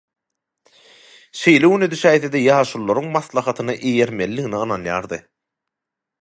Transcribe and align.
şeýle 1.41 1.69
güne 1.73 1.89
düşäýse-de 1.91 2.41
ýaşulularyň 2.47 3.11
maslahatyna 3.17 3.77
eýermelidgine 3.91 4.63
ynanýardy. 4.65 5.23